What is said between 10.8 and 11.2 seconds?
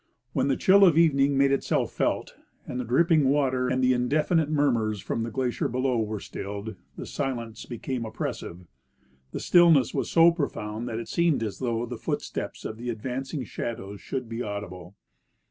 that it